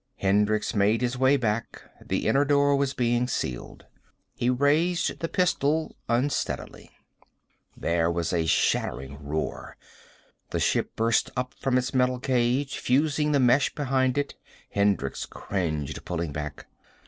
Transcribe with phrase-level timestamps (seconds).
[0.15, 1.83] Hendricks made his way back.
[2.03, 3.85] The inner door was being sealed.
[4.33, 6.89] He raised the pistol unsteadily.
[7.77, 9.77] There was a shattering roar.
[10.49, 14.33] The ship burst up from its metal cage, fusing the mesh behind it.
[14.71, 16.65] Hendricks cringed, pulling back.